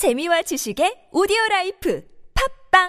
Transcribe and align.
재미와 0.00 0.40
지식의 0.40 1.12
오디오 1.12 1.36
라이프. 1.50 2.00
팝빵! 2.32 2.88